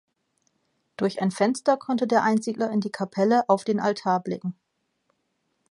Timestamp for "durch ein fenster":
0.97-1.77